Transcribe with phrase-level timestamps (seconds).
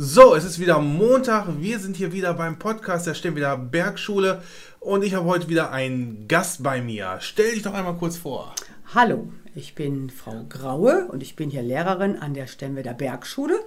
[0.00, 1.60] So, es ist wieder Montag.
[1.60, 4.44] Wir sind hier wieder beim Podcast der Stemmweder Bergschule
[4.78, 7.16] und ich habe heute wieder einen Gast bei mir.
[7.18, 8.54] Stell dich doch einmal kurz vor.
[8.94, 13.58] Hallo, ich bin Frau Graue und ich bin hier Lehrerin an der Stemmweder Bergschule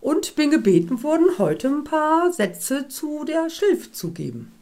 [0.00, 4.52] und bin gebeten worden, heute ein paar Sätze zu der Schilf zu geben.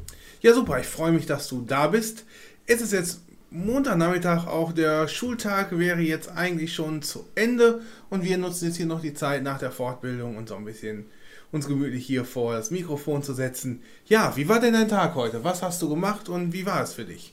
[0.40, 0.80] Ja, super.
[0.80, 2.24] Ich freue mich, dass du da bist.
[2.64, 3.20] Es ist jetzt
[3.52, 8.86] Montagnachmittag, auch der Schultag wäre jetzt eigentlich schon zu Ende und wir nutzen jetzt hier
[8.86, 11.06] noch die Zeit nach der Fortbildung und so ein bisschen
[11.50, 13.82] uns gemütlich hier vor das Mikrofon zu setzen.
[14.06, 15.42] Ja, wie war denn dein Tag heute?
[15.42, 17.32] Was hast du gemacht und wie war es für dich?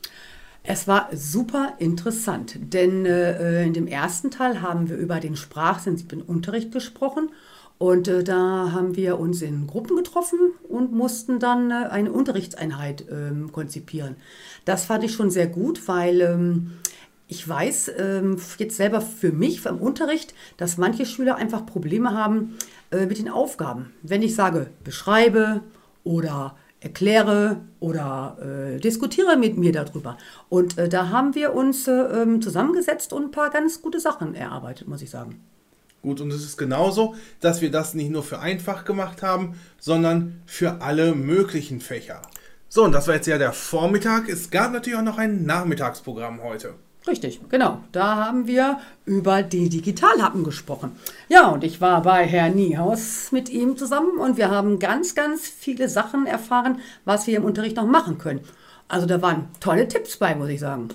[0.64, 6.23] Es war super interessant, denn äh, in dem ersten Teil haben wir über den sprachsensiblen
[6.23, 7.30] Unterricht gesprochen
[7.77, 13.05] und äh, da haben wir uns in Gruppen getroffen und mussten dann äh, eine Unterrichtseinheit
[13.12, 14.16] ähm, konzipieren.
[14.66, 16.72] Das fand ich schon sehr gut, weil ähm,
[17.27, 22.58] ich weiß ähm, jetzt selber für mich vom Unterricht, dass manche Schüler einfach Probleme haben
[22.91, 23.94] äh, mit den Aufgaben.
[24.02, 25.62] Wenn ich sage, beschreibe
[26.03, 30.17] oder erkläre oder äh, diskutiere mit mir darüber.
[30.50, 34.36] Und äh, da haben wir uns äh, ähm, zusammengesetzt und ein paar ganz gute Sachen
[34.36, 35.41] erarbeitet, muss ich sagen.
[36.02, 40.42] Gut, und es ist genauso, dass wir das nicht nur für einfach gemacht haben, sondern
[40.45, 42.22] für alle möglichen Fächer.
[42.70, 44.30] So, und das war jetzt ja der Vormittag.
[44.30, 46.75] Es gab natürlich auch noch ein Nachmittagsprogramm heute.
[47.08, 47.81] Richtig, genau.
[47.94, 50.92] Da haben wir über die Digitalhappen gesprochen.
[51.30, 55.48] Ja, und ich war bei Herrn Niehaus mit ihm zusammen und wir haben ganz, ganz
[55.48, 58.42] viele Sachen erfahren, was wir im Unterricht noch machen können.
[58.90, 60.90] Also da waren tolle Tipps bei, muss ich sagen.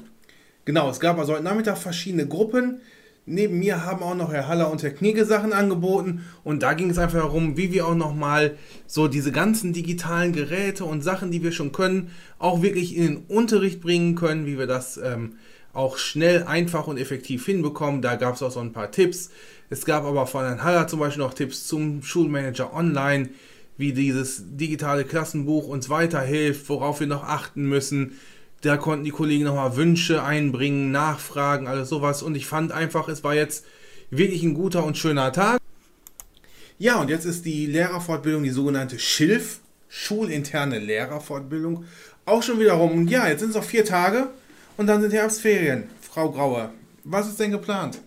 [0.66, 2.82] Genau, es gab also heute Nachmittag verschiedene Gruppen.
[3.24, 6.90] Neben mir haben auch noch Herr Haller und Herr Knigge Sachen angeboten und da ging
[6.90, 8.56] es einfach darum, wie wir auch nochmal
[8.88, 13.16] so diese ganzen digitalen Geräte und Sachen, die wir schon können, auch wirklich in den
[13.28, 15.36] Unterricht bringen können, wie wir das ähm,
[15.72, 18.02] auch schnell, einfach und effektiv hinbekommen.
[18.02, 19.30] Da gab es auch so ein paar Tipps.
[19.70, 23.28] Es gab aber von Herrn Haller zum Beispiel noch Tipps zum Schulmanager Online,
[23.76, 28.18] wie dieses digitale Klassenbuch uns weiterhilft, worauf wir noch achten müssen
[28.62, 32.22] da konnten die Kollegen nochmal Wünsche einbringen, nachfragen, alles sowas.
[32.22, 33.66] Und ich fand einfach, es war jetzt
[34.10, 35.58] wirklich ein guter und schöner Tag.
[36.78, 41.84] Ja, und jetzt ist die Lehrerfortbildung, die sogenannte Schilf, schulinterne Lehrerfortbildung,
[42.24, 42.92] auch schon wieder rum.
[42.92, 44.28] Und ja, jetzt sind es noch vier Tage
[44.76, 45.84] und dann sind Herbstferien.
[46.00, 46.72] Frau Grauer,
[47.04, 47.98] was ist denn geplant?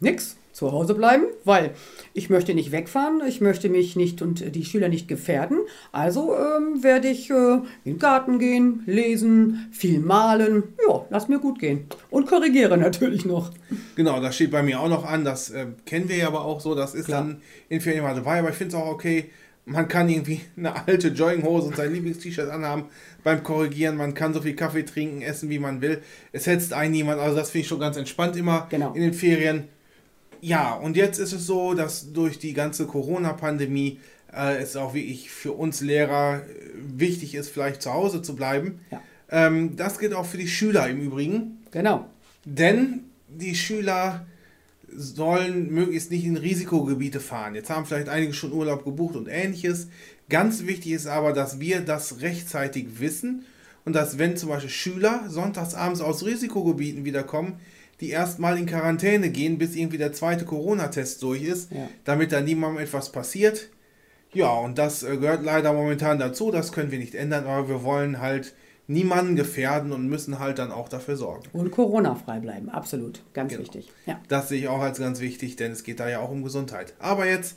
[0.00, 1.70] Nix zu Hause bleiben, weil
[2.12, 5.58] ich möchte nicht wegfahren, ich möchte mich nicht und die Schüler nicht gefährden.
[5.92, 10.64] Also ähm, werde ich äh, in den Garten gehen, lesen, viel malen.
[10.88, 11.86] Ja, lass mir gut gehen.
[12.10, 13.52] Und korrigiere natürlich noch.
[13.96, 15.24] Genau, das steht bei mir auch noch an.
[15.24, 16.74] Das äh, kennen wir ja aber auch so.
[16.74, 17.22] Das ist Klar.
[17.22, 18.40] dann in Ferien mal dabei.
[18.40, 19.30] Aber ich finde es auch okay.
[19.66, 22.86] Man kann irgendwie eine alte Jogginghose und sein Lieblingst-T-Shirt anhaben
[23.22, 23.96] beim Korrigieren.
[23.96, 26.02] Man kann so viel Kaffee trinken, essen, wie man will.
[26.32, 27.20] Es hetzt einen niemand.
[27.20, 28.92] Also das finde ich schon ganz entspannt immer genau.
[28.94, 29.68] in den Ferien
[30.40, 33.98] ja, und jetzt ist es so, dass durch die ganze Corona-Pandemie
[34.32, 36.42] äh, es auch wirklich für uns Lehrer äh,
[36.74, 38.80] wichtig ist, vielleicht zu Hause zu bleiben.
[38.90, 39.02] Ja.
[39.30, 41.58] Ähm, das gilt auch für die Schüler im Übrigen.
[41.70, 42.06] Genau.
[42.44, 44.26] Denn die Schüler
[44.92, 47.54] sollen möglichst nicht in Risikogebiete fahren.
[47.54, 49.88] Jetzt haben vielleicht einige schon Urlaub gebucht und ähnliches.
[50.28, 53.44] Ganz wichtig ist aber, dass wir das rechtzeitig wissen
[53.84, 57.54] und dass wenn zum Beispiel Schüler sonntagsabends aus Risikogebieten wiederkommen,
[58.00, 61.88] die erstmal in Quarantäne gehen, bis irgendwie der zweite Corona-Test durch ist, ja.
[62.04, 63.68] damit da niemandem etwas passiert.
[64.32, 67.82] Ja, und das äh, gehört leider momentan dazu, das können wir nicht ändern, aber wir
[67.82, 68.54] wollen halt
[68.86, 71.44] niemanden gefährden und müssen halt dann auch dafür sorgen.
[71.52, 73.62] Und Corona-frei bleiben, absolut, ganz genau.
[73.62, 73.88] wichtig.
[74.06, 74.20] Ja.
[74.28, 76.94] Das sehe ich auch als ganz wichtig, denn es geht da ja auch um Gesundheit.
[76.98, 77.56] Aber jetzt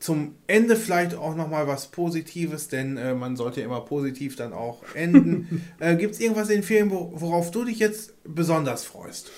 [0.00, 4.52] zum Ende vielleicht auch nochmal was Positives, denn äh, man sollte ja immer positiv dann
[4.52, 5.62] auch enden.
[5.78, 9.30] äh, Gibt es irgendwas in den Ferien, worauf du dich jetzt besonders freust?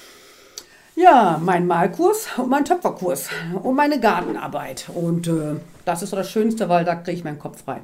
[0.95, 3.29] Ja, mein Malkurs und mein Töpferkurs
[3.63, 4.91] und meine Gartenarbeit.
[4.95, 7.81] Und äh, das ist so das Schönste, weil da kriege ich meinen Kopf frei.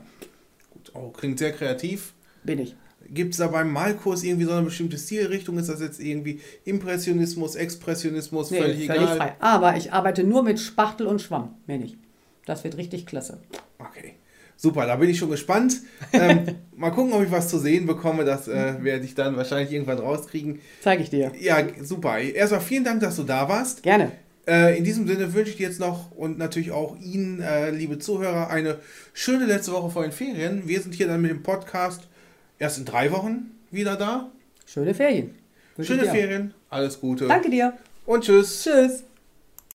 [0.71, 2.13] Gut, oh, klingt sehr kreativ.
[2.45, 2.77] Bin ich.
[3.11, 5.57] Gibt es da beim Malkurs irgendwie so eine bestimmte Stilrichtung?
[5.59, 9.17] Ist das jetzt irgendwie Impressionismus, Expressionismus, nee, völlig, völlig egal?
[9.17, 9.37] Frei.
[9.41, 11.97] Aber ich arbeite nur mit Spachtel und Schwamm, mehr nicht.
[12.45, 13.41] Das wird richtig klasse.
[13.79, 14.08] Okay.
[14.61, 15.83] Super, da bin ich schon gespannt.
[16.13, 18.25] Ähm, mal gucken, ob ich was zu sehen bekomme.
[18.25, 20.59] Das äh, werde ich dann wahrscheinlich irgendwann rauskriegen.
[20.83, 21.31] Zeige ich dir.
[21.39, 22.19] Ja, super.
[22.19, 23.85] Erstmal vielen Dank, dass du da warst.
[23.85, 24.11] Gerne.
[24.49, 28.01] Äh, in diesem Sinne wünsche ich dir jetzt noch und natürlich auch Ihnen, äh, liebe
[28.01, 28.79] Zuhörer, eine
[29.13, 30.67] schöne letzte Woche vor den Ferien.
[30.67, 32.09] Wir sind hier dann mit dem Podcast
[32.59, 34.33] erst in drei Wochen wieder da.
[34.67, 35.37] Schöne Ferien.
[35.81, 36.53] Schöne Ferien.
[36.69, 37.29] Alles Gute.
[37.29, 37.75] Danke dir.
[38.07, 38.65] Und tschüss.
[38.65, 39.05] Tschüss.